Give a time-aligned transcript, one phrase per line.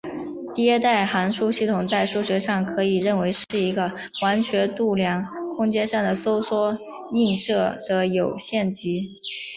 [0.55, 3.91] 迭代函数系统在数学上可以认为是一个
[4.23, 5.23] 完全度量
[5.55, 6.73] 空间上的收缩
[7.11, 9.13] 映射的有限集。